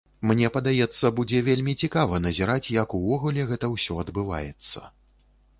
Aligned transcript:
Мне 0.29 0.47
падаецца, 0.53 1.11
будзе 1.19 1.41
вельмі 1.49 1.75
цікава 1.87 2.21
назіраць, 2.25 2.71
як 2.79 2.97
увогуле 3.01 3.47
гэта 3.53 3.73
ўсё 3.77 4.01
адбываецца. 4.07 4.79